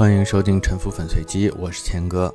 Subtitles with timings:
[0.00, 2.34] 欢迎收听《沉浮粉碎机》，我是谦哥。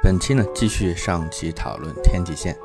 [0.00, 2.56] 本期呢，继续上期讨论天际线。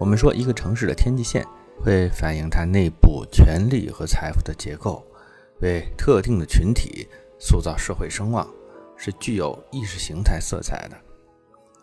[0.00, 1.46] 我们说，一个城市的天际线
[1.80, 5.06] 会反映它内部权力和财富的结构，
[5.60, 7.06] 为特定的群体
[7.38, 8.44] 塑造社会声望，
[8.96, 10.96] 是具有意识形态色彩的。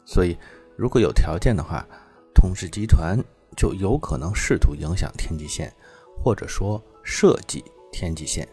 [0.06, 0.38] 所以，
[0.76, 1.88] 如果有条件的话，
[2.36, 3.18] 统治集团
[3.56, 5.74] 就有可能试图影响天际线，
[6.22, 7.64] 或者说设计
[7.94, 8.46] 天际线，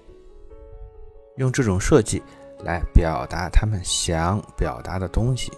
[1.39, 2.23] 用这种设计。
[2.65, 5.53] 来表达他们想表达的东西。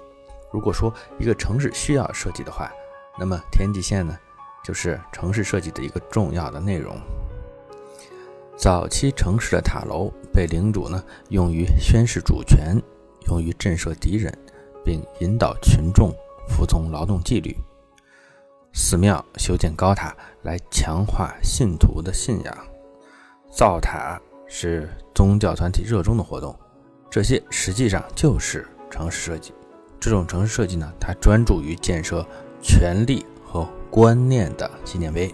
[0.52, 2.70] 如果说一个城市需要设计的话，
[3.19, 4.16] 那么天际线呢，
[4.62, 6.96] 就是城市设计的一个重要的内容。
[8.57, 12.77] 早期城市的塔楼被领主呢用于宣示主权，
[13.29, 14.32] 用于震慑敌人，
[14.84, 16.12] 并引导群众
[16.48, 17.57] 服从劳动纪律。
[18.74, 22.57] 寺庙修建高塔来强化信徒的信仰，
[23.51, 26.55] 造塔是宗教团体热衷的活动。
[27.12, 29.52] 这些实际上就是城市设计。
[30.01, 32.27] 这种城市设计呢，它专注于建设
[32.63, 35.30] 权力和观念的纪念碑，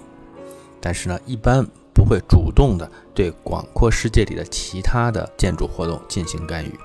[0.81, 6.77] 但是呢，一般不会主动的对广阔世界里的其他的建筑活动进行干预。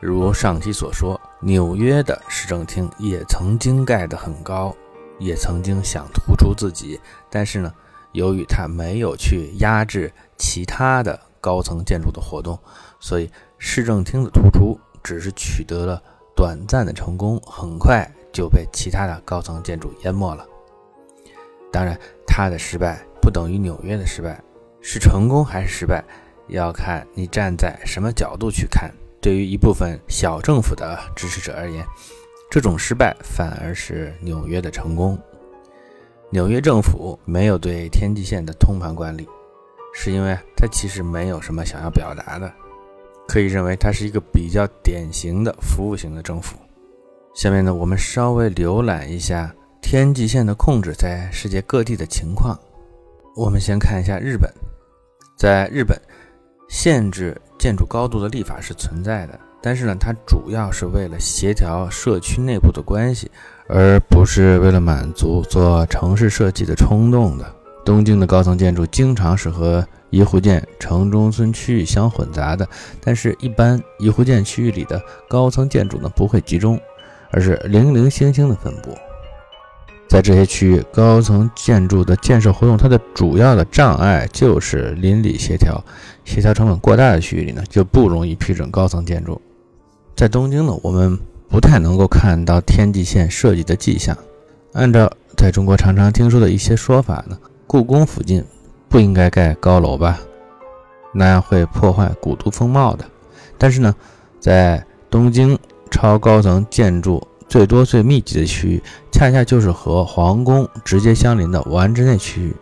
[0.00, 4.74] 如上期所说，纽约的市政厅也曾经盖得很高，
[5.20, 6.98] 也曾经想突出自己，
[7.30, 7.72] 但是呢，
[8.10, 12.58] 由于它没有去压制其他的高层建筑的活动，
[12.98, 13.30] 所以。
[13.58, 16.02] 市政厅的突出只是取得了
[16.34, 20.46] 短暂的成功，很快就被其他的高层建筑淹没了。
[21.72, 24.40] 当然，它的失败不等于纽约的失败，
[24.80, 26.02] 是成功还是失败，
[26.46, 28.90] 要看你站在什么角度去看。
[29.20, 31.84] 对于一部分小政府的支持者而言，
[32.48, 35.18] 这种失败反而是纽约的成功。
[36.30, 39.28] 纽约政府没有对天际线的通盘管理，
[39.92, 42.50] 是因为它其实没有什么想要表达的。
[43.28, 46.56] 可以认为它是一个比较典型的服务型的政府。
[47.34, 52.58] 下面呢，我们稍微浏览一下天际线的控制在世界各地的情况。
[53.36, 54.50] 我们先看一下日本，
[55.36, 55.96] 在日本，
[56.68, 63.30] 限制建筑高度的立法是存在的，但是呢，它主要是为了协调社区内部的关系，
[63.68, 67.54] 而不是为了满足做城市设计的冲动的。
[67.88, 72.68] 东京的高层建筑经常是和一户建城中村区域相混杂的，
[73.00, 76.78] 但是，一般一户建区域里的高层建筑呢不会集中，
[77.30, 78.94] 而是零零星星的分布。
[80.06, 85.82] 在这些区域，高层建筑的建设活动，它的主要的障碍就是邻里协调，
[86.26, 89.40] 协调成本过大的区域里呢，就不容易批准高层建筑。
[90.14, 91.18] 在东京呢，我们
[91.48, 94.14] 不太能够看到天际线设计的迹象。
[94.74, 97.38] 按照在中国常常听说的一些说法呢，
[97.68, 98.44] 故宫附近。
[98.90, 100.18] 不应该盖高楼吧，
[101.12, 103.04] 那样会破坏古都风貌的。
[103.58, 103.94] 但是呢，
[104.40, 105.58] 在东京
[105.90, 112.56] 超高层建筑最多最密集的区域，恰恰就是和皇宫直接相邻的丸之内区域。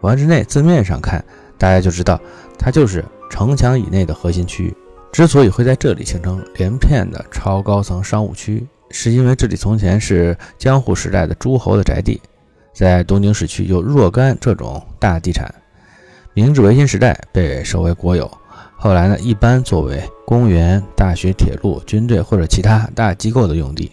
[0.00, 1.24] 丸之内字面上看，
[1.56, 2.20] 大家就知道
[2.58, 4.76] 它就是城墙以内的核心区域。
[5.12, 12.20] 之所以会在这里形成连片的超高层商务区，是因为这里从前是江户时代的诸侯的宅地，
[12.78, 15.52] 在东京市区有若干这种大地产。
[16.32, 18.30] 明治维新时代被收为国有，
[18.76, 23.90] 后来呢，一般作为公园、大学、铁路、军队或者其他大机构的用地。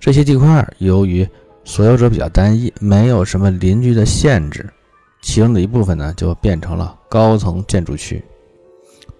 [0.00, 1.28] 这些地块由于
[1.62, 4.66] 所有者比较单一，没有什么邻居的限制，
[5.20, 8.24] 其中的一部分呢就变成了高层建筑区，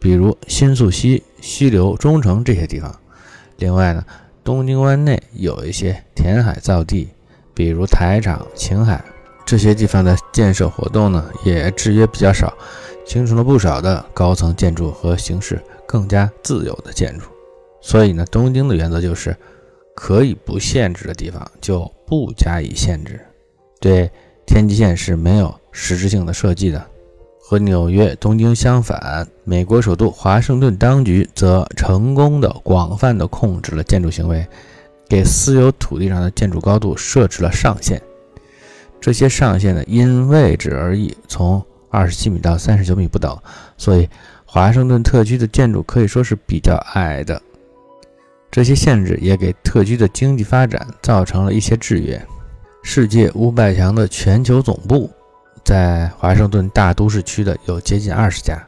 [0.00, 2.98] 比如新宿西、西流、中城这些地方。
[3.58, 4.02] 另外呢，
[4.42, 7.10] 东京湾内有一些填海造地，
[7.56, 9.03] 比如台场、晴海。
[9.47, 12.53] 这些地方的建设活动呢，也制约比较少，
[13.06, 17.27] 形成了不少的高层建筑和形式更加自由的建筑。
[17.81, 19.37] 所以呢，东京的原则就是，
[19.94, 23.21] 可以不限制的地方就不加以限制。
[23.81, 24.11] 对
[24.44, 26.84] 天际线是没有实质性的设计的。
[27.38, 34.44] 和纽约、东京相反，美国首都华盛顿当局则成功的广泛的控制了建筑行为，
[35.08, 38.00] 给私有土地上的建筑高度设置了上限。
[39.00, 43.38] 这些上限呢，因位置而异，从二十七米到三十九米不等，
[43.76, 44.08] 所以
[44.44, 47.41] 华盛顿特区的建筑可以说是比较矮的。
[48.50, 52.20] 这些限制也给特区的经济发展造成了一些制约。
[52.82, 55.11] 世界五百强的全球总部
[55.64, 58.67] 在华盛顿大都市区的有接近二十家，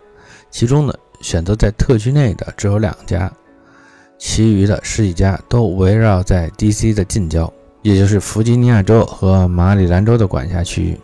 [0.50, 3.32] 其中呢，选择在特区内的只有两家，
[4.18, 7.50] 其余的十几家都围绕在 DC 的近郊。
[7.82, 10.98] 也就是弗吉尼亚州和马里兰州的管辖区域，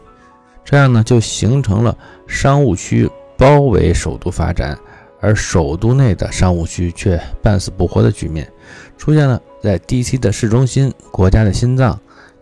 [0.65, 1.97] 这样呢就形成了
[2.27, 3.09] 商务区
[3.39, 4.77] 包围首都发展，
[5.21, 8.51] 而首都内的商务区却半死不活的局面，
[8.99, 11.99] 出现了在 DC 的市中心、国家的心脏、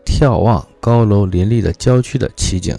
[0.07, 2.77] 眺望高楼林立的郊区的奇景。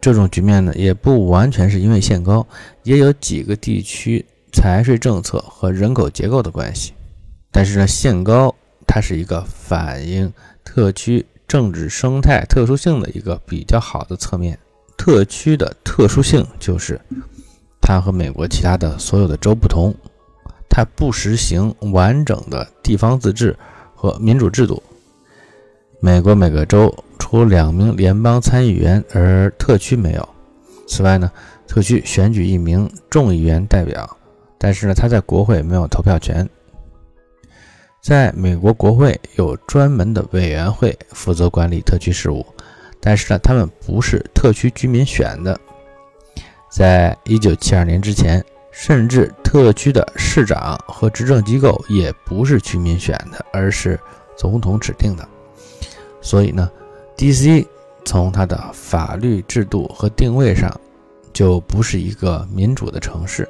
[0.00, 2.44] 这种局面呢，也不完全是因为限高，
[2.82, 6.92] 也有几个地区财税政策和人口结构的关系。
[7.50, 8.54] 但是呢，限高
[8.86, 10.32] 它是一个反映
[10.64, 14.58] 特区政治生态特殊性的一个比较好的侧面。
[14.96, 17.00] 特区的特殊性就是。
[17.80, 19.94] 它和美国其他的所有的州不同，
[20.68, 23.56] 它不实行完整的地方自治
[23.94, 24.82] 和民主制度。
[25.98, 30.28] 美国每个州除两名联邦参议员，而特区没有。
[30.86, 31.30] 此外呢，
[31.66, 34.18] 特区选举一名众议员代表，
[34.58, 36.46] 但是呢，他在国会没有投票权。
[38.08, 42.42] 在美国国会有专门的委员会负责管理特区事务，
[43.02, 45.60] 但是呢，他们不是特区居民选的。
[46.70, 54.00] 在一九七二年之前，甚至特区的市长和执政机构也不是居民选的，而是
[54.38, 55.28] 总统指定的。
[56.22, 56.70] 所以呢
[57.14, 57.66] ，D.C.
[58.06, 60.74] 从它的法律制度和定位上，
[61.34, 63.46] 就不是一个民主的城市，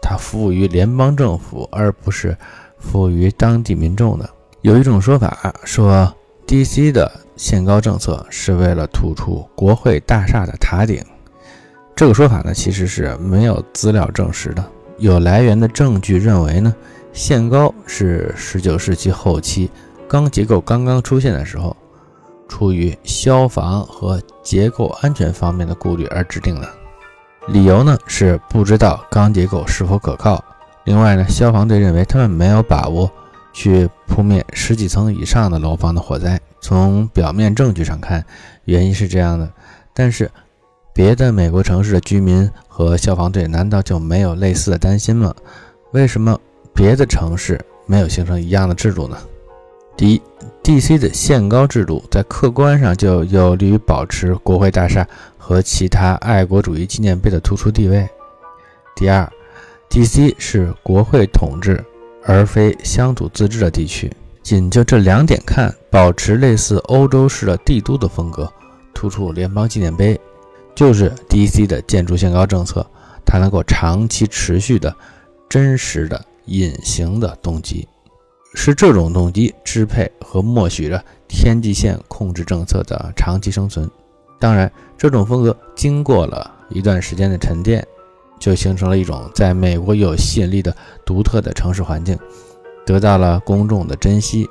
[0.00, 2.34] 它服务于联邦政府，而不是
[2.78, 4.28] 服务于当地民众的。
[4.62, 6.12] 有一种说法说
[6.46, 6.90] ，D.C.
[6.90, 11.04] 的限高政策是为了突出国会大厦的塔顶。
[11.94, 14.64] 这个说法呢，其实是没有资料证实的。
[14.98, 16.74] 有来源的证据认为呢，
[17.12, 19.70] 限高是19世纪后期
[20.08, 21.76] 钢结构刚刚出现的时候，
[22.48, 26.68] 出于消防和结构安全方面的顾虑而制定的。
[27.48, 30.42] 理由呢是不知道钢结构是否可靠。
[30.88, 33.12] 另外呢，消防队认为他们没有把握
[33.52, 36.40] 去扑灭十几层以上的楼房的火灾。
[36.62, 38.24] 从表面证据上看，
[38.64, 39.46] 原因是这样的，
[39.92, 40.30] 但是。
[40.94, 45.32] 别的美国城市的居民和消防队难道就没有类似的担心吗？
[45.92, 46.36] 为什么
[46.74, 49.16] 别的城市没有形成一样的制度呢？
[49.96, 50.20] 第一
[50.64, 50.98] ，D.C.
[50.98, 55.06] 的限高制度在客观上就有利于保持国会大厦
[55.36, 58.08] 和其他爱国主义纪念碑的突出地位。
[58.96, 59.30] 第二
[59.88, 60.34] ，D.C.
[60.38, 61.84] 是国会统治
[62.24, 64.12] 而非乡土自治的地区。
[64.42, 68.50] 仅就这两点看，保持类似欧洲式的帝都的风格，
[68.94, 70.18] 突出联邦纪念碑。
[70.74, 71.66] 就是 D.C.
[71.66, 72.86] 的建筑限高政策，
[73.26, 74.94] 它能够长期持续的、
[75.48, 77.88] 真实的、隐形的动机，
[78.54, 83.90] 是这种动机支配和默许着天际线控制政策的长期生存。
[84.38, 87.84] 当然，这种风格经过了一段时间的沉淀，
[88.38, 90.74] 就形成了一种在美国有吸引力的
[91.04, 92.18] 独特的城市环境，
[92.86, 94.48] 得到了公众的珍惜，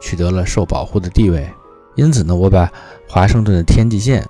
[0.00, 1.48] 取得了受保护的地位。
[1.94, 2.70] 因此呢，我把
[3.08, 4.24] 华盛顿的天际线。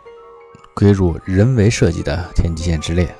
[0.72, 3.12] 归入人为设计的天际线之列，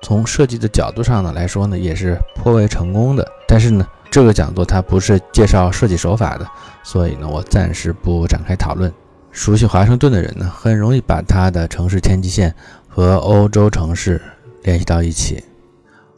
[0.00, 3.28] 从设计的角度上呢来说呢，也是颇为成功的。
[3.46, 6.46] 但是呢，这个讲座它不是介绍设计手法的，
[6.82, 8.90] 所以呢，我暂时不展开讨论。
[9.32, 12.54] 熟悉华盛顿的人呢，很容易把它的城市天际线
[12.88, 14.22] 和欧洲城市
[14.64, 15.44] 联系到一起。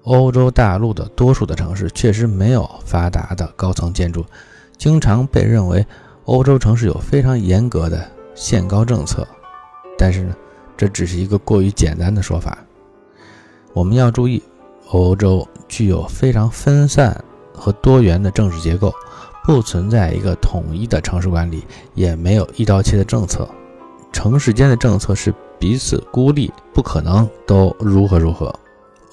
[0.05, 4.25] 欧洲大陆的多数的城市确实没有发达的高层建筑，
[4.79, 5.87] 经常被认为
[6.25, 9.29] 欧洲城市有非常严格的限高政策。
[9.99, 10.35] 但是呢。
[10.79, 12.59] 这只是一个过于简单的说法。
[13.73, 14.43] 我们要注意，
[14.89, 18.93] 欧洲具有非常分散和多元的政治结构，
[19.45, 23.49] 不存在一个统一的城市管理，也没有一刀切的政策。
[24.13, 28.55] 城市间的政策是彼此孤立，不可能都如何如何。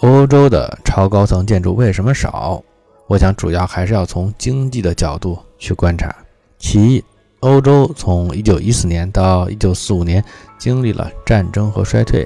[0.02, 2.62] 欧洲的超高层建筑为什么少？
[3.08, 6.16] 我想主要还是要从经济的角度去观察。
[6.58, 7.04] 其一。
[7.42, 10.24] 欧洲从1914年到1945年
[10.58, 12.26] 经历了战争和衰退，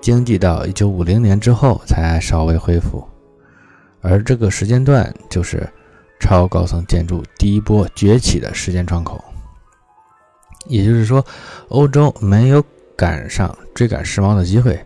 [0.00, 3.06] 经济到1950年之后才稍微恢复，
[4.00, 5.68] 而这个时间段就是
[6.18, 9.22] 超高层建筑第一波崛起的时间窗口。
[10.64, 11.22] 也就是说，
[11.68, 12.64] 欧洲没有
[13.00, 14.78] 赶上追赶时髦的机会，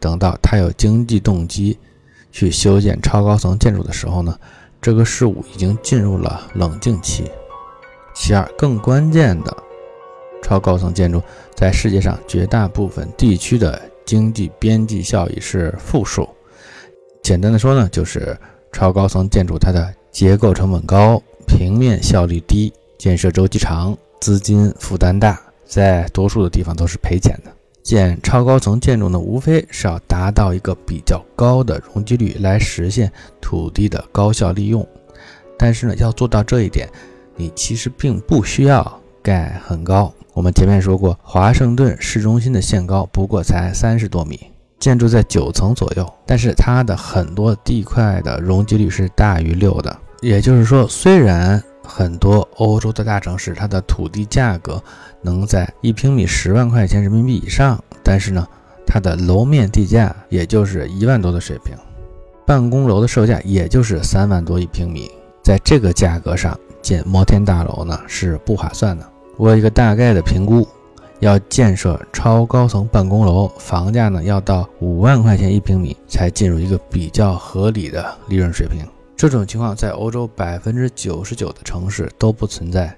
[0.00, 1.78] 等到他有经济动机
[2.32, 4.34] 去修建超高层建筑的时候呢，
[4.80, 7.30] 这个事物已经进入了冷静期。
[8.14, 9.54] 其二，更关键的，
[10.42, 11.22] 超高层建筑
[11.54, 16.26] 在世界上绝大部分地区的经济边际效益是负数。
[17.22, 18.34] 简单的说呢，就是
[18.72, 27.52] 超高层建筑它的结构成本高，平面效率低，建设周期长，资金负担大，在多数的地方都是赔钱的。
[27.88, 34.86] 建超高层建筑呢，无非是要达到一个比较高的容积率，来实现土地的高效利用。
[35.58, 36.86] 但是呢，要做到这一点。
[37.34, 40.12] 你其实并不需要盖很高。
[40.34, 44.38] 我们前面说过，华盛顿市中心的限高不过才三十多米，
[44.78, 49.96] 建筑在九层左右，但是它的很多地块的容积率是大于六的。
[50.20, 54.82] 也就是说，虽然很多欧洲的大城市它的土地价格
[55.22, 58.46] 能在一平米十万块钱人民币以上，但是呢，
[58.86, 61.74] 它的楼面地价也就是一万多的水平，
[62.46, 65.10] 办公楼的售价也就是三万多一平米，
[65.42, 69.04] 在这个价格上建摩天大楼呢是不划算的。
[69.38, 70.68] 我有一个大概的评估。
[71.20, 78.86] 要建设超高层办公楼，房价呢要到五万块钱一平米才进入一个比较合理的利润水平。
[79.18, 82.96] 这种情况在欧洲百分之九十九的城市都不存在，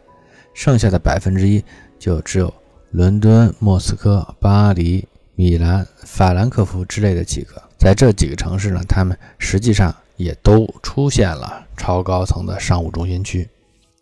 [0.53, 1.65] 剩下的百分之一
[1.99, 2.53] 就只有
[2.91, 7.63] 伦敦、莫斯科、巴黎、米兰、法兰克福之类的几个。
[7.79, 13.49] 在这几个城市呢，他们实际上也都出现了超高层的商务中心区。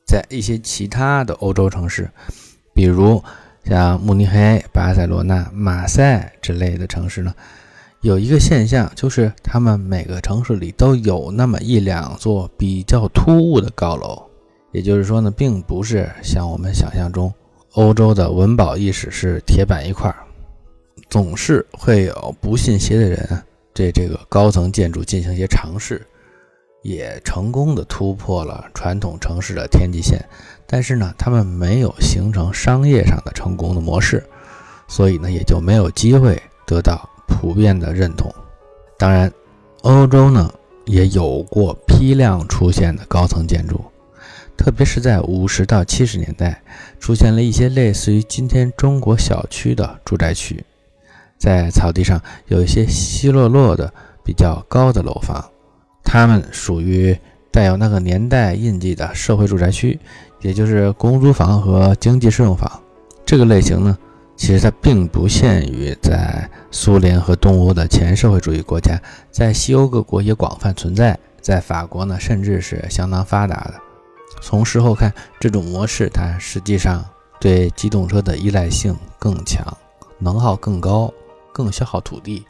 [0.05, 2.11] 在一些其他的欧洲城市，
[2.75, 3.23] 比如。
[3.65, 7.35] 像慕尼黑、巴塞罗那、马赛之类的城市呢，
[8.01, 14.23] 有一个现象，就是他们每个城市里都有那么一两座比较突兀的高楼。
[14.71, 17.33] 也就是说呢，并不是像我们想象中，
[17.73, 20.15] 欧洲的文保意识是铁板一块，
[21.11, 23.43] 总是会有不信邪的人
[23.75, 26.07] 对这个高层建筑进行一些尝试。
[26.83, 30.25] 也成功的突破了传统城市的天际线，
[30.65, 34.25] 但是呢，他们没有形成商业上的成功的模式，
[34.87, 38.35] 所以呢，也就没有机会得到普遍的认同。
[38.99, 39.31] 当然，
[39.83, 40.53] 欧洲呢
[40.87, 43.81] 也有过批量出现的高层建筑，
[44.57, 46.61] 特别是在五十到七十年代，
[46.99, 50.65] 出现了一些类似于今天中国小区的住宅区，
[51.39, 53.93] 在草地上有一些稀落落的
[54.25, 55.45] 比较高的楼房。
[56.03, 57.17] 它们属于
[57.53, 60.01] 带有那个年代印记的社会住宅区，
[60.41, 62.81] 也就是公租房和经济适用房。
[63.27, 63.97] 这个类型呢，
[64.39, 68.99] 其实它并不限于在苏联和东欧的前社会主义国家，
[69.31, 71.19] 在西欧各国也广泛存在。
[71.43, 73.75] 在法国呢，甚至是相当发达的。
[74.41, 77.05] 从事后看，这种模式它实际上
[77.39, 79.63] 对机动车的依赖性更强，
[80.19, 81.13] 能耗更高，
[81.53, 82.47] 更消耗土地，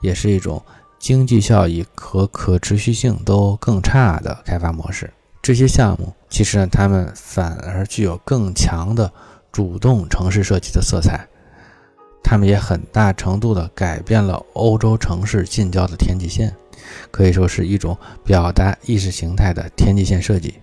[0.00, 0.60] 也是一种。
[0.98, 5.08] 经济效益和可持续性都更差的开发模式，
[5.40, 9.12] 这些项目其实呢，它们反而具有更强的
[9.52, 11.26] 主动城市设计的色彩，
[12.22, 16.54] 它们也很大程度的改变了欧洲城市近郊的天际线，
[17.10, 20.54] 可以说是一种表达意识形态的天际线设计。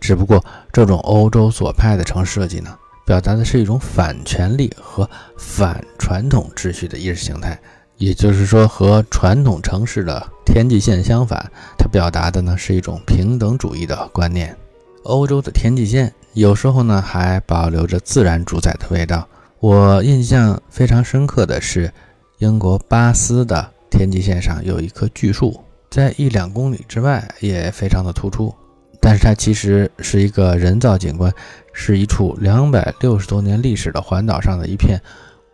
[0.00, 7.58] 只不过，这种欧洲左派的城市设计呢，表达的是一种反权力和反传统秩序的意识形态。
[7.98, 14.56] 也就是说，和传统城市的天际线相反，它表达的呢是一种平等主义的观念。
[15.02, 19.26] 欧洲的天际线有时候呢还保留着自然主宰的味道。
[19.58, 21.92] 我印象非常深刻的是，
[22.38, 28.54] 英国巴斯的天际线上有一棵巨树，在一两公里之外也非常的突出，
[29.00, 31.32] 但是它其实是一个人造景观，
[31.72, 34.96] 是一处两百六十多年历史的环岛上的一片。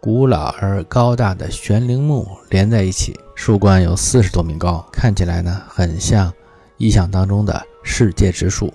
[0.02, 6.30] 古老而高大的悬铃木连在一起，树冠有四十多米高，看起来呢很像
[6.76, 8.70] 意象当中的世界之树。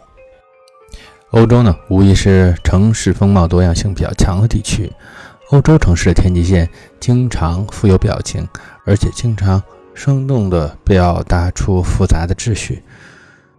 [1.32, 4.92] 欧洲呢无疑是城市风貌多样性比较强的地区，
[5.52, 6.68] 欧洲城市的天际线
[7.00, 8.48] 经常富有表情，
[8.84, 9.62] 而且经常
[9.94, 12.82] 生动地表达出复杂的秩序，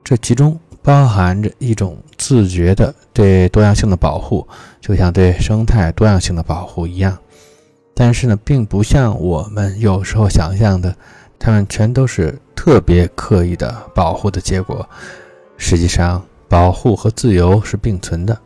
[0.03, 4.49] 这其中包含着一种自觉的对多样性的保护，
[4.81, 7.17] 就像对生态多样性的保护一样。
[7.95, 10.97] 但是呢，并不像我们有时候想象的，
[11.39, 14.89] 它们全都是特别刻意的保护的结果。
[15.57, 18.37] 实际上，保护和自由是并存的，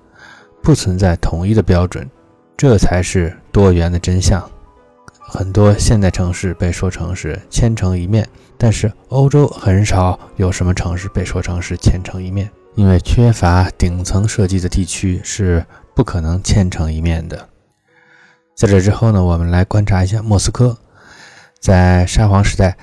[0.62, 2.06] 不存在统一的标准，
[2.54, 4.46] 这才是多元的真相。
[5.18, 17.48] 很多现代城市被说成是千城一面，但是欧洲很少有什么城市被说成是千城一面，因为缺乏顶层设计的地区是不可能千城一面的。
[18.54, 20.76] 在这之后呢，我们来观察一下莫斯科。
[21.58, 22.76] 在沙皇时代，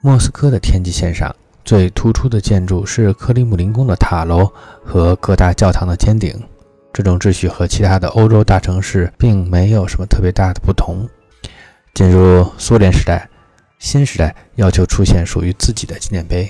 [0.00, 4.50] 莫斯科的天际线上最突出的建筑是克里姆林宫的塔楼
[4.84, 6.34] 和各大教堂的尖顶。
[6.92, 11.08] 这种秩序和其他的欧洲大城市并没有什么特别大的不同。
[11.94, 13.28] 进入苏联时代，
[13.78, 16.48] 新时代要求出现属于自己的纪念碑。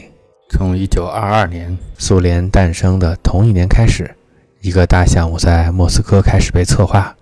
[0.51, 4.15] 从1922年苏联诞生的同一年开始，
[4.61, 7.15] 一个大项目在莫斯科开始被策划。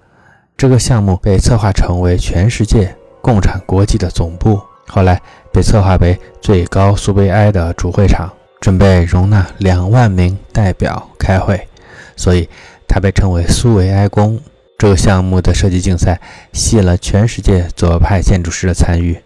[0.57, 5.21] 这个项目被策划成为全世界共产国际的总部，后来
[5.53, 11.67] 被策划为最高苏维埃的主会场，准备容纳两万名代表开会，
[12.17, 12.49] 所以
[12.87, 14.41] 它被称为苏维埃宫。
[14.79, 16.19] 这个项目的设计竞赛
[16.55, 19.21] 吸引了全世界左派建筑师的参与。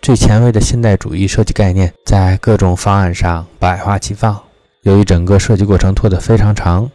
[0.00, 4.36] 最前卫的现代主义设计概念在各种方案上百花齐放。
[4.82, 6.90] 由于整个设计过程拖得非常长，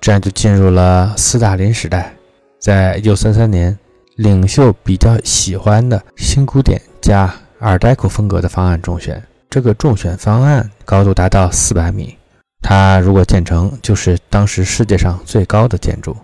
[0.00, 2.14] 这样就进入了斯大林时代。
[2.58, 3.78] 在一九三三年，
[4.16, 9.22] 领袖比较喜欢的新古典加尔代库风格的方案中选。
[9.50, 12.16] 这个中选方案高度达到四百米，
[12.62, 16.16] 它如果建成，就是当时世界上最高的建筑。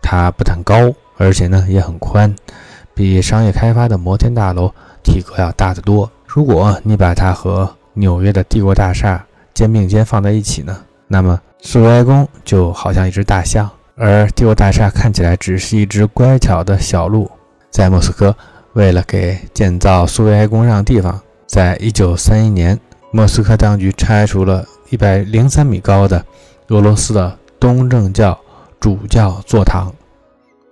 [0.00, 0.74] 它不但高，
[1.16, 2.32] 而且呢也很宽，
[2.94, 6.10] 比商业开发的摩天大楼体格要大得多。
[6.26, 10.78] 如果你把它和纽约的帝国大厦肩并肩放在一起呢，
[11.08, 17.28] 那么苏维埃宫就好像一只大象，而帝国大厦看起来只是一只乖巧的小鹿。
[17.70, 18.34] 在莫斯科，
[18.78, 22.78] 为了给建造苏维埃宫让地方，在一九三一年，
[23.10, 26.24] 莫斯科当局拆除了一百零三米高的
[26.68, 28.38] 俄罗斯的东正教。
[28.78, 29.92] 主教座堂，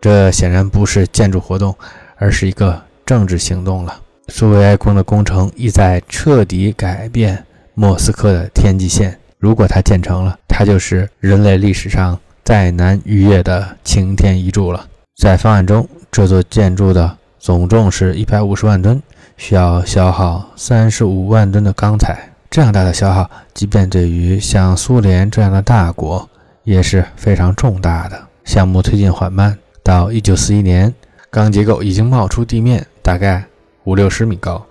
[0.00, 1.74] 这显然不是建筑活动，
[2.14, 3.98] 而是一个政治行动了。
[4.28, 7.44] 苏维埃宫的工程意在彻底改变
[7.74, 9.18] 莫斯科的天际线。
[9.40, 14.86] 如果它建成了，它就是人类历史上再难逾越的擎天一柱了。
[15.16, 19.00] 在方案中，这座建筑的总重是一百五十万吨，
[19.36, 22.28] 需要消耗三十五万吨的钢材。
[22.50, 26.28] 这样大的消耗，即便对于像苏联这样的大国，
[26.64, 29.56] 也是非常重大的项目，推进缓慢。
[29.84, 30.92] 到一九四一年，
[31.30, 33.44] 钢结构已经冒出地面，大概
[33.84, 34.66] 五六十米高。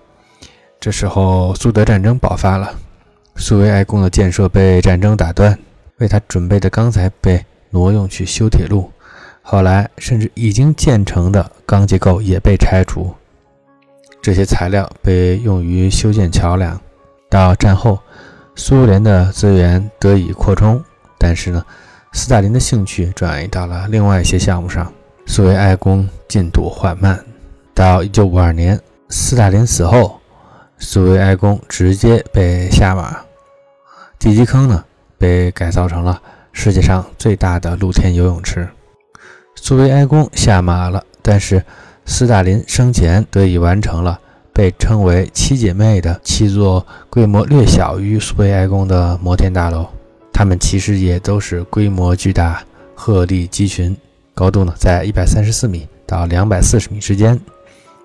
[0.78, 2.74] 这时候，苏德战争爆发了，
[3.38, 5.58] 苏维埃宫的建设被战争打断，
[6.00, 8.92] 为他准备的钢材被挪用去修铁路。
[9.48, 13.14] 后来，甚至已经建成的钢结构也被拆除，
[14.20, 16.82] 这些材料被用于修建桥梁。
[17.30, 18.00] 到战后，
[18.56, 20.84] 苏联的资源得以扩充，
[21.20, 21.64] 但是呢？
[22.12, 24.92] 斯大林的兴趣转移到了另外一些项目上，
[25.28, 27.24] 苏维埃宫进度缓慢。
[27.76, 30.20] 到1952年，斯大林死后，
[30.80, 33.20] 苏维埃宫直接被下马，
[34.18, 34.84] 地基坑呢
[35.20, 36.20] 被改造成了
[36.52, 38.68] 世界上最大的露天游泳池。
[39.68, 41.66] 苏维埃宫下马了，但是
[42.06, 44.20] 斯大林生前得以完成了
[44.54, 49.88] 被称为“七姐妹”的七座规模略小于苏维埃宫的摩天大楼。
[50.32, 52.62] 它们其实也都是规模巨大、
[52.94, 53.98] 鹤立鸡群，
[54.36, 57.42] 高度呢在一百三十四米到两百四十米之间。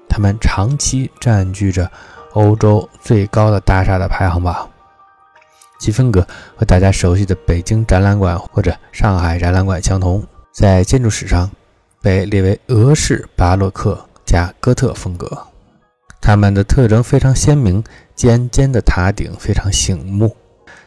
[0.08, 1.90] 它们长期占据着
[2.32, 4.66] 欧洲最高的大厦的排行榜，
[5.78, 11.50] 其风格和大家熟悉的北京展览馆或者上海展览馆相同，在建筑史上
[12.02, 15.46] 被列为俄式巴洛克加哥特风格。
[16.20, 17.82] 它们的特征非常鲜明，
[18.14, 20.36] 尖尖的塔顶非常醒目。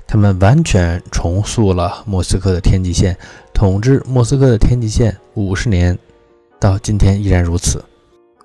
[0.06, 3.18] 他们完全重塑了莫斯科的天际线，
[3.54, 5.98] 统治莫斯科的天际线五十年，
[6.60, 7.84] 到今天依然如此。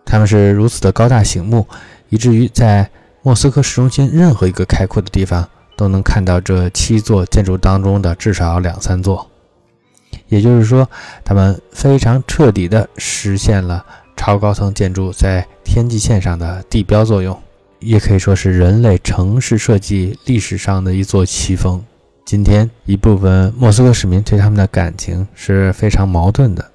[0.06, 1.66] 他们是如此的高大醒目，
[2.08, 2.88] 以至于在
[3.22, 9.28] 莫斯科市中心任何一个开阔的地方都能看到这七座建筑当中的至少两三座。
[10.28, 10.88] 也就是说，
[11.24, 13.84] 他们非常彻底地实现了
[14.16, 17.38] 超高层建筑在天际线上的地标作用。
[17.80, 21.80] 也可以说是人类城市设计历史上的一座奇峰。
[22.24, 26.72] 今天，一部分莫斯科市民对他们的感情是非常矛盾的：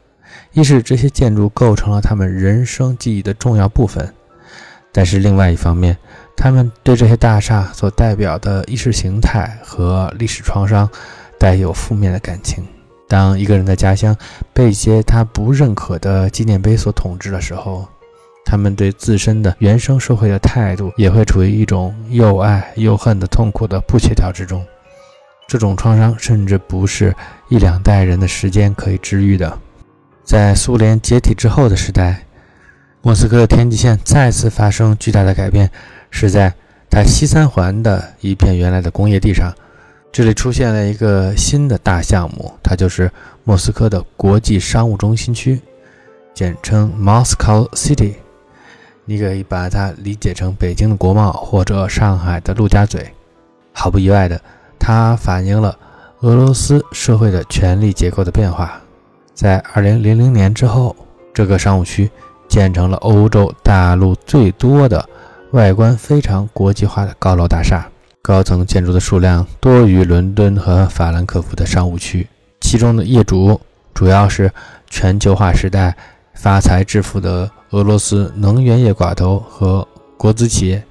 [0.54, 4.06] 一是这些建筑构成了他们人生记忆的重要部分；
[4.94, 5.98] 但是另外一方面，
[6.38, 10.90] 他们对这些大厦所代表的意识形态和历史创伤
[11.38, 12.66] 带有负面的感情。
[13.14, 14.18] 当一个人的家乡
[14.54, 17.88] 被一些他不认可的纪念碑所统治的时候，
[18.44, 24.66] 他们对自身的原生社会的态度也会处于一种又爱又恨的痛苦的不协调之中。
[25.48, 27.16] 这种创伤甚至不是
[27.50, 29.60] 一两代人的时间可以治愈的。
[30.24, 32.26] 在苏联解体之后的时代，
[33.04, 35.70] 莫斯科的天际线再次发生巨大的改变，
[36.10, 36.52] 是在
[36.90, 39.54] 它西三环的一片原来的工业地上，
[40.14, 43.12] 这里出现了一个新的大项目，它就是
[43.44, 45.60] 莫斯科的国际商务中心区，
[46.36, 48.14] 简称 Moscow City。
[49.06, 53.12] 你可以把它理解成北京的国贸或者上海的陆家嘴。
[53.74, 54.40] 毫不意外的，
[54.78, 55.76] 它反映了
[56.20, 58.80] 俄罗斯社会的权力结构的变化。
[59.34, 60.96] 在2000年之后，
[61.34, 62.12] 这个商务区
[62.48, 65.10] 建成了欧洲大陆最多的、
[65.54, 67.90] 外观非常国际化的高楼大厦，
[68.24, 72.28] 高层建筑的数量多于伦敦和法兰克福的商务区。
[72.60, 73.62] 其中的业主
[73.94, 74.52] 主要是
[74.90, 75.96] 全球化时代
[76.34, 77.52] 发财致富的。
[77.74, 80.84] 俄罗斯能源业寡头和国资企业，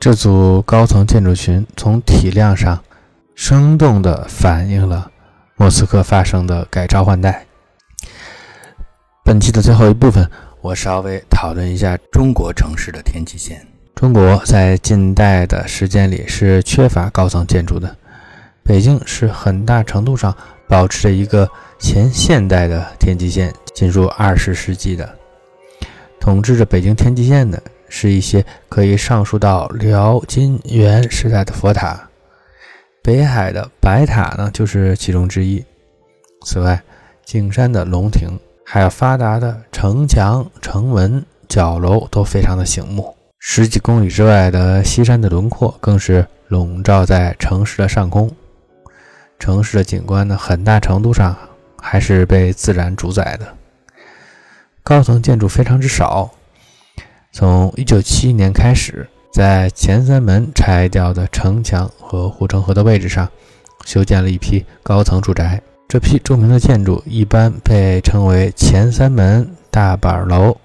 [0.00, 2.82] 这组高层建筑群从体量上
[3.34, 5.10] 生动地反映了
[5.56, 7.44] 莫斯科发生的改朝换代。
[9.22, 10.26] 本期的最后一部分，
[10.62, 13.66] 我稍微讨论一下中国城市的天际线。
[14.02, 17.96] 中国在近代的时间里是缺乏高层建筑的，
[18.64, 20.36] 北京是很大程度上
[20.66, 25.08] 保持着一个前现代的天际线进入二十世纪的。
[26.18, 32.08] 统治着北京天际线的是一些可以上溯到辽、金、元时代的佛塔，
[33.04, 35.64] 北海的白塔呢就是其中之一。
[36.44, 36.82] 此外，
[37.24, 38.36] 景山的龙亭，
[38.66, 43.14] 还有发达的城墙、城门、角楼都非常的醒目。
[43.44, 48.30] 十几公里之外的西山的轮廓，更是笼罩在城市的上空。
[49.36, 51.36] 城市的景观呢，很大程度上
[51.76, 53.54] 还是被自然主宰的。
[54.84, 56.30] 高层建筑非常之少。
[57.32, 63.28] 从1971年开始，在前三门拆掉的城墙和护城河的位置上，
[63.84, 65.60] 修建了一批高层住宅。
[65.88, 70.56] 这批著名的建筑一般被称为前三门大板楼，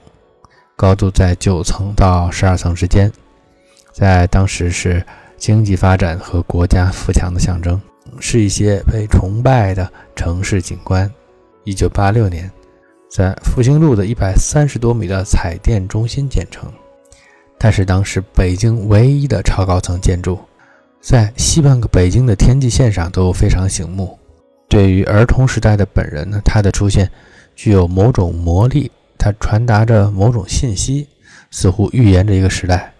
[0.78, 3.12] 高度在九层到十二层之间，
[3.92, 5.04] 在当时是
[5.36, 7.82] 经济发展和国家富强的象征，
[8.20, 11.12] 是一些被崇拜的城市景观。
[11.63, 12.50] 一九八六年，
[13.10, 16.72] 在复兴路的一百三十多米的彩电中心建成，
[17.58, 20.38] 它是当时北京唯一的超高层建筑，
[21.02, 24.16] 在西半个北京的天际线上都非常醒目。
[24.70, 27.10] 对于儿童时代的本人呢，他的出现
[27.56, 31.08] 具有某种魔力，它传达着某种信息，
[31.52, 32.94] 似乎预言着一个时代。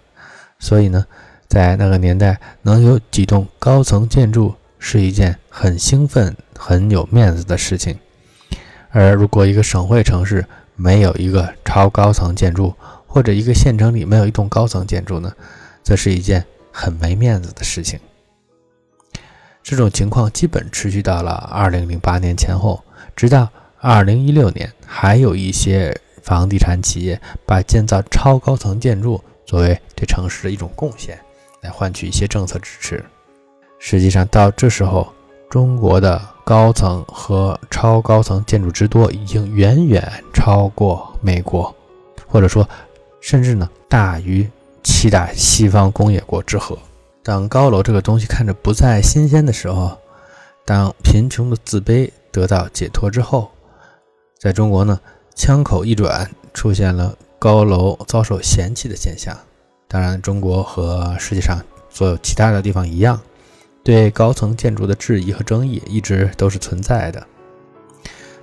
[0.58, 1.06] 所以呢，
[1.48, 7.98] 在那个年代，能有几栋高层建筑是一件很兴奋、很有面子的事情。
[8.90, 12.74] 而如果一个省会城市没有一个超高层建筑，
[13.06, 15.32] 或者一个县城里没有一栋高层建筑呢，
[15.82, 18.00] 则是一件很没面子的事情。
[19.62, 22.82] 这种情况基本持续到了二零零八年前后，
[23.14, 23.48] 直到
[23.80, 31.18] 二零一六年，还有一些房地产企业把建造超高层建筑作为对城市的一种贡献，
[31.60, 33.04] 来换取一些政策支持。
[33.78, 35.12] 实际上，到这时候，
[35.48, 41.74] 中国的高层和超高层建筑之多，已经远远超过美国，
[42.26, 42.68] 或者说，
[43.20, 44.48] 甚至呢大于
[44.82, 46.76] 七大西方工业国之和。
[47.22, 49.96] 当高楼这个东西看着不再新鲜的时候，
[50.64, 53.50] 当贫穷的自卑得到解脱之后，
[54.38, 54.98] 在中国呢，
[55.38, 59.34] 枪口一转，出现了高楼遭受嫌弃的现象。
[59.86, 61.56] 当然，中国和世界上
[61.88, 63.18] 所有其他的地方一样，
[63.84, 67.24] 对高层建筑的质疑和争议一直都是存在的。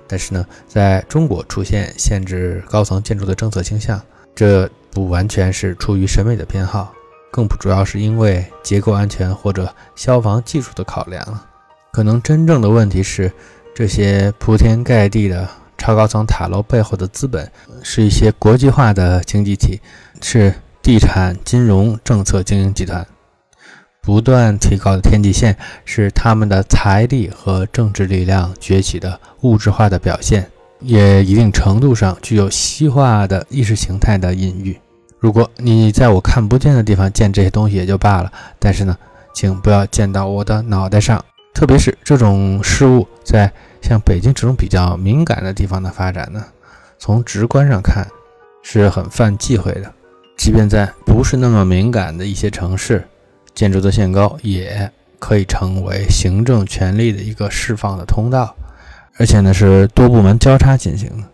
[0.08, 4.00] 但是呢，在中国出现限制高层建筑的政策倾向，
[4.34, 6.94] 这不完全是出于审美的偏好。
[7.30, 11.40] 更不主要是因为结构安全或者消防技术的考量，
[11.92, 13.30] 可能真正的问题是，
[13.74, 15.46] 这些铺天盖地的
[15.78, 17.50] 超高层塔楼背后的资本
[17.82, 19.80] 是一些国际化的经济体，
[20.20, 23.06] 是地产、金融、政策经营集团。
[24.02, 30.48] 不断提高的天际线是他们的财力和政治力量崛起的物质化的表现，
[30.80, 34.78] 也一定程度上具有西化的意识形态的隐喻。
[35.18, 38.96] 如果你在我看不见的地方建这些东西也就罢了，但是呢，
[39.34, 41.24] 请不要建到我的脑袋上。
[41.52, 43.50] 特别是这种事物在
[43.86, 46.44] 像北京这种比较敏感的地方的发展呢，
[46.98, 48.04] 从直观上看
[48.60, 49.92] 是很犯忌讳的。
[50.36, 53.06] 即便在不是那么敏感的一些城市，
[53.54, 58.56] 建筑的限高也可以成为行政权力的一个释放的通道，
[59.18, 61.28] 而且呢是多部门交叉进行的。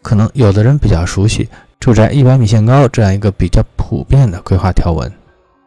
[0.00, 1.48] 可能有的人比较熟悉。
[1.80, 5.10] 住宅一百米限高这样一个比较普遍的规划条文，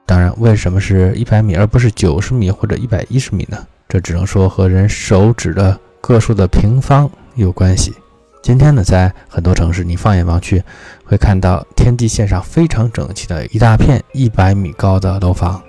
[0.06, 3.58] 当然，为什么是一百米而不是九十米或者一百一十米呢？
[3.90, 7.94] 这只能说和人手指的个数的平方有关系。
[8.42, 10.62] 今天呢，在很多城市，你放眼望去，
[11.06, 15.64] 会看到天际线上非常整齐的一大片一百米高的楼房，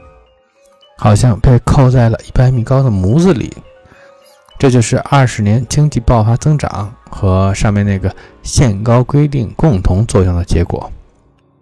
[0.98, 3.56] 好像被扣在了一百米高的模子里。
[4.58, 10.90] 这就是二十年经济爆发增长和上面那个限高规定共同作用的结果。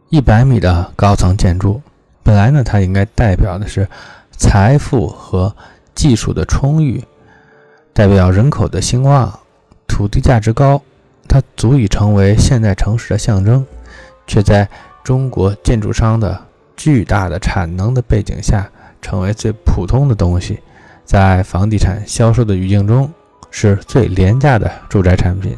[0.08, 1.82] 一百米的高层建筑，
[2.22, 3.86] 本来呢，它应该代表的是
[4.30, 5.54] 财富和
[5.94, 7.04] 技术的充裕，
[7.94, 9.38] 代表人口的兴旺，
[9.86, 10.80] 土地价值高，
[11.28, 13.64] 它足以成为现代城市的象征，
[14.26, 14.66] 却在
[15.04, 16.42] 中国建筑商的
[16.76, 18.70] 巨大的产能的背景下，
[19.02, 20.58] 成为最普通的东西。
[21.04, 23.12] 在房地产销售的语境中，
[23.50, 25.54] 是最廉价的住宅产品，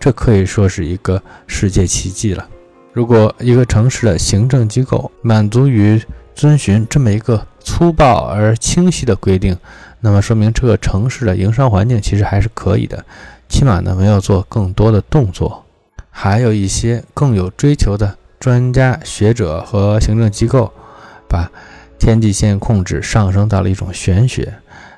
[0.00, 2.44] 这可以说是一个世界奇迹了。
[2.92, 6.02] 如果一个城市的行政机构满足于
[6.34, 9.54] 遵循这么一个粗暴而清晰的规定，
[10.00, 13.04] 那么说明这个城市的营商环境其实还是可以的，
[13.46, 15.66] 起码呢没有做更多的动作。
[16.08, 20.72] 还有一些更有追求的专家学者和行政机构
[21.28, 21.50] 把
[21.98, 24.54] 天际线控制上升到了一种玄学，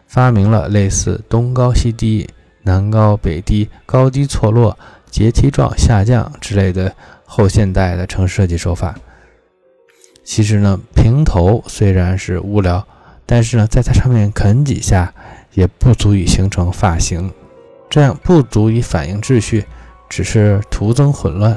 [0.07, 2.31] 发明了类似东高西低、
[2.63, 4.79] 南高北低、高低错落、
[5.11, 8.95] 阶梯状下降之类的后现代的城市设计手法。
[10.23, 12.87] 其实呢，平头虽然是无聊，
[13.27, 15.13] 但是呢，在它上面啃几下
[15.55, 17.33] 也不足以形成发型，
[17.89, 19.65] 这样不足以反映秩序，
[20.09, 21.57] 只是徒增混乱。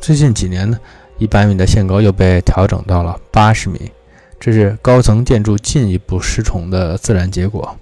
[0.00, 0.78] 最近几年呢，
[1.18, 3.90] 一百米的限高又被调整到了八十米，
[4.40, 7.76] 这是高层建筑进一步失重的自然结果。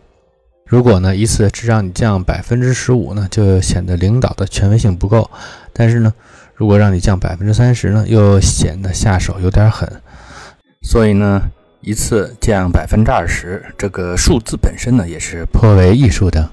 [0.67, 5.29] 如果呢一次只让你降百分之十五呢，就显得领导的权威性不够；
[5.73, 6.13] 但是呢，
[6.61, 9.91] 如果让你降百分之三十呢，又显得下手有点狠。
[10.83, 11.41] 所以呢，
[11.81, 16.51] 一次降百分之二十，这个数字本身呢也是颇为艺术的。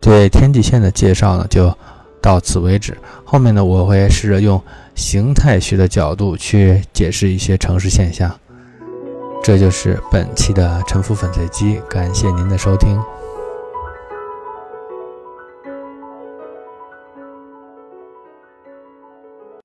[0.00, 1.76] 对天际线的介绍呢，就
[2.22, 2.96] 到此为止。
[3.24, 4.62] 后面呢，我会试着用。
[4.94, 8.30] 形态学的角度去解释一些城市现象，
[9.42, 11.80] 这就是本期的沉浮粉碎机。
[11.88, 13.00] 感谢您的收听。